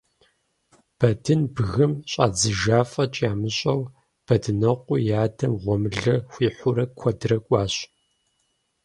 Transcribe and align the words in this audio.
Бэдын 0.97 1.41
бгым 1.55 1.93
щадзыжа 2.11 2.79
фӀэкӀ 2.91 3.19
ямыщӀэу, 3.31 3.81
Бэдынокъуи 4.25 5.01
и 5.11 5.13
адэм 5.23 5.53
гъуэмылэ 5.61 6.15
хуихьурэ 6.31 6.85
куэдрэ 6.97 7.37
кӀуащ. 7.45 7.75